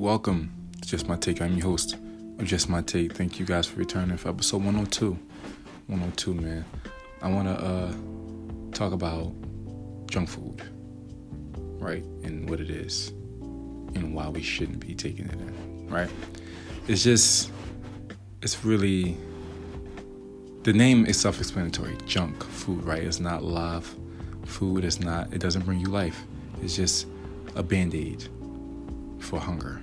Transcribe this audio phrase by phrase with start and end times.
[0.00, 1.42] welcome to Just My Take.
[1.42, 1.92] I'm your host
[2.38, 3.12] of Just My Take.
[3.12, 5.10] Thank you guys for returning for episode 102.
[5.88, 6.64] 102, man.
[7.20, 7.92] I want to uh,
[8.72, 9.30] talk about
[10.06, 10.62] junk food,
[11.78, 12.02] right?
[12.24, 16.08] And what it is, and why we shouldn't be taking it in, right?
[16.88, 17.52] It's just,
[18.40, 19.18] it's really,
[20.62, 23.02] the name is self explanatory junk food, right?
[23.02, 23.94] It's not live
[24.46, 26.24] food, it's not, it doesn't bring you life.
[26.62, 27.06] It's just
[27.54, 28.26] a band aid
[29.18, 29.82] for hunger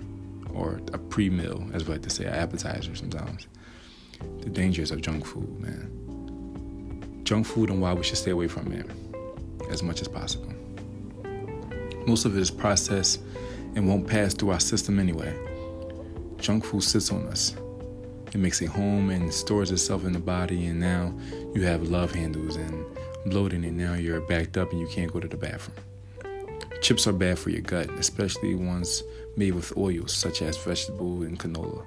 [0.57, 3.47] or a pre meal, as we like to say, an appetizer sometimes.
[4.41, 7.21] The dangers of junk food, man.
[7.23, 8.89] Junk food and why we should stay away from it
[9.69, 10.53] as much as possible.
[12.07, 13.21] Most of it is processed
[13.75, 15.37] and won't pass through our system anyway.
[16.39, 17.55] Junk food sits on us.
[18.33, 21.13] It makes a home and stores itself in the body, and now
[21.53, 22.85] you have love handles and
[23.25, 25.77] bloating, and now you're backed up and you can't go to the bathroom.
[26.81, 29.03] Chips are bad for your gut, especially ones
[29.35, 31.83] made with oils such as vegetable and canola.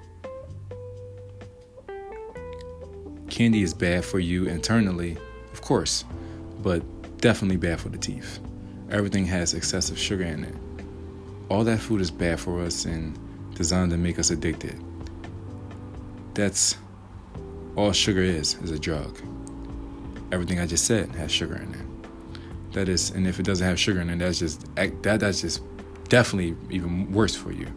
[3.29, 5.17] Candy is bad for you internally,
[5.53, 6.03] of course,
[6.61, 6.83] but
[7.19, 8.39] definitely bad for the teeth.
[8.89, 10.55] Everything has excessive sugar in it.
[11.49, 13.17] All that food is bad for us and
[13.55, 14.81] designed to make us addicted.
[16.33, 16.77] That's
[17.75, 19.17] all sugar is, is a drug.
[20.31, 21.90] Everything I just said has sugar in it
[22.73, 25.61] that is and if it doesn't have sugar in it that's just that that's just
[26.09, 27.67] definitely even worse for you.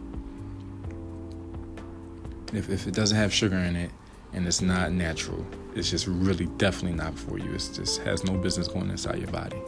[2.53, 3.91] If, if it doesn't have sugar in it
[4.33, 7.51] and it's not natural it's just really definitely not for you.
[7.51, 9.61] It just has no business going inside your body.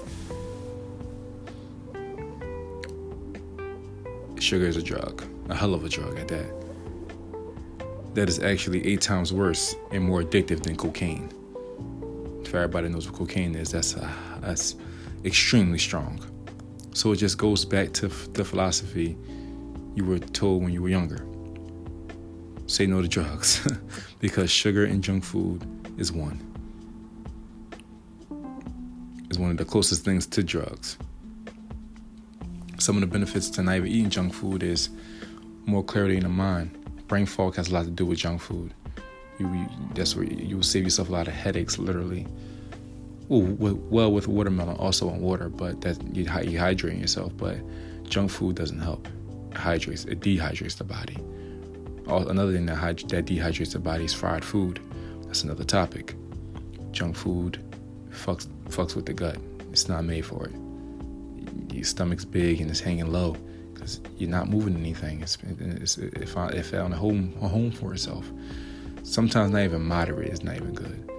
[4.39, 6.53] Sugar is a drug a hell of a drug at that.
[8.13, 11.29] That is actually eight times worse and more addictive than cocaine.
[12.43, 14.11] If everybody knows what cocaine is that's a,
[14.41, 14.75] that's
[15.25, 16.19] extremely strong.
[16.93, 19.17] So it just goes back to the philosophy
[19.95, 21.25] you were told when you were younger.
[22.67, 23.67] Say no to drugs
[24.19, 25.65] because sugar and junk food
[25.97, 26.41] is one.
[29.29, 30.97] Is one of the closest things to drugs.
[32.79, 34.89] Some of the benefits to not even eating junk food is
[35.65, 36.71] more clarity in the mind.
[37.07, 38.73] Brain fog has a lot to do with junk food.
[39.39, 42.27] You, you that's where you will save yourself a lot of headaches, literally
[43.29, 47.35] well, well with watermelon also on water, but that you you hydrating yourself.
[47.35, 47.57] But
[48.09, 49.07] junk food doesn't help.
[49.51, 50.05] It hydrates.
[50.05, 51.17] It dehydrates the body.
[52.07, 52.79] Another thing that
[53.09, 54.79] that dehydrates the body is fried food.
[55.25, 56.15] That's another topic.
[56.91, 57.59] Junk food
[58.09, 59.37] fucks fucks with the gut.
[59.71, 60.53] It's not made for it.
[61.73, 63.35] Your stomach's big and it's hanging low
[63.73, 65.21] because you're not moving anything.
[65.21, 68.31] It's, it's it, found, it found a home a home for itself.
[69.03, 71.11] Sometimes not even moderate is not even good.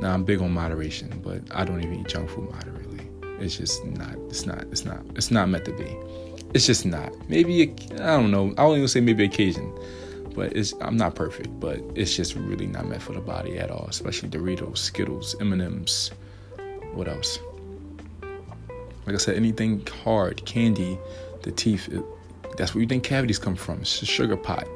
[0.00, 3.08] Now I'm big on moderation, but I don't even eat junk food moderately.
[3.38, 4.14] It's just not.
[4.28, 4.62] It's not.
[4.64, 5.00] It's not.
[5.14, 5.96] It's not meant to be.
[6.54, 7.12] It's just not.
[7.28, 8.54] Maybe I don't know.
[8.56, 9.72] I won't even say maybe occasion,
[10.34, 10.74] but it's.
[10.80, 13.86] I'm not perfect, but it's just really not meant for the body at all.
[13.88, 16.10] Especially Doritos, Skittles, M and M's.
[16.92, 17.38] What else?
[19.06, 20.98] Like I said, anything hard, candy,
[21.42, 21.88] the teeth.
[21.88, 22.04] It,
[22.56, 23.80] that's where you think cavities come from.
[23.80, 24.66] It's a sugar pot.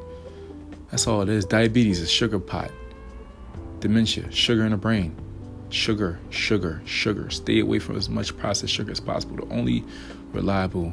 [0.90, 1.44] That's all it is.
[1.44, 2.70] Diabetes is sugar pot
[3.80, 5.16] dementia, sugar in the brain.
[5.70, 7.30] Sugar, sugar, sugar.
[7.30, 9.36] Stay away from as much processed sugar as possible.
[9.36, 9.84] The only
[10.32, 10.92] reliable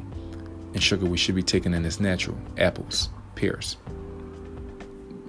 [0.74, 3.76] and sugar we should be taking in is natural apples, pears,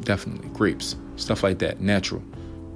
[0.01, 2.23] definitely grapes, stuff like that, natural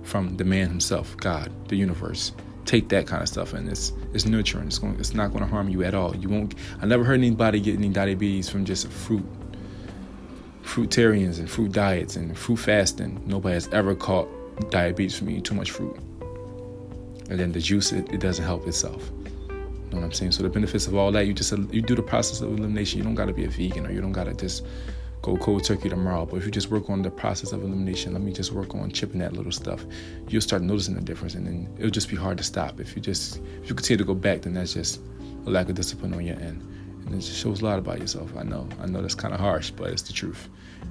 [0.03, 2.31] from the man himself, God, the universe.
[2.65, 4.67] Take that kind of stuff and it's it's nurturing.
[4.67, 6.15] It's going it's not going to harm you at all.
[6.15, 9.25] You won't I never heard anybody get any diabetes from just fruit
[10.63, 13.21] fruitarians and fruit diets and fruit fasting.
[13.25, 14.29] Nobody has ever caught
[14.69, 15.95] diabetes from eating too much fruit.
[17.29, 19.11] And then the juice, it, it doesn't help itself.
[19.49, 19.55] You
[19.91, 20.31] know what I'm saying?
[20.31, 22.97] So the benefits of all that, you just you do the process of elimination.
[22.97, 24.65] You don't got to be a vegan or you don't got to just
[25.23, 26.25] go cold turkey tomorrow.
[26.25, 28.91] But if you just work on the process of elimination, let me just work on
[28.91, 29.83] chipping that little stuff,
[30.27, 32.79] you'll start noticing the difference, and then it'll just be hard to stop.
[32.79, 34.99] If you just if you continue to go back, then that's just
[35.47, 36.61] a lack of discipline on your end,
[37.05, 38.31] and it just shows a lot about yourself.
[38.37, 40.49] I know, I know that's kind of harsh, but it's the truth.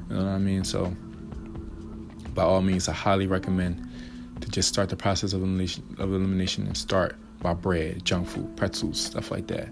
[0.08, 0.64] You know what I mean?
[0.64, 0.96] So
[2.34, 3.88] by all means, I highly recommend
[4.40, 8.56] to just start the process of elimination, of elimination and start by bread, junk food,
[8.56, 9.68] pretzels, stuff like that.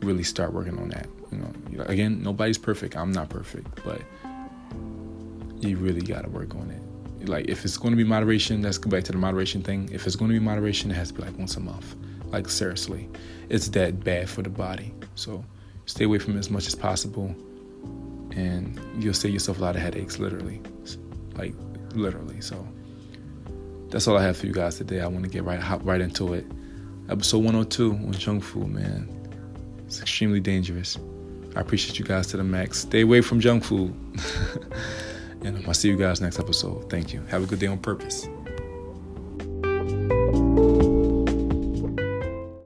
[0.00, 1.06] Really start working on that.
[1.30, 2.96] You know, again, nobody's perfect.
[2.96, 4.02] I'm not perfect, but
[5.60, 7.28] you really got to work on it.
[7.28, 9.88] Like if it's going to be moderation, let's go back to the moderation thing.
[9.92, 11.94] If it's going to be moderation, it has to be like once a month.
[12.26, 13.08] Like seriously,
[13.48, 14.92] it's that bad for the body.
[15.14, 15.44] So
[15.86, 17.34] stay away from it as much as possible,
[18.32, 20.18] and you'll save yourself a lot of headaches.
[20.18, 20.60] Literally,
[21.36, 21.54] like
[21.96, 22.40] literally.
[22.40, 22.66] So
[23.88, 25.00] that's all I have for you guys today.
[25.00, 26.46] I want to get right hop right into it.
[27.08, 29.08] Episode 102 on junk food, man.
[29.86, 30.98] It's extremely dangerous.
[31.54, 32.80] I appreciate you guys to the max.
[32.80, 33.94] Stay away from junk food.
[35.42, 36.88] and I'll see you guys next episode.
[36.88, 37.22] Thank you.
[37.26, 38.26] Have a good day on purpose.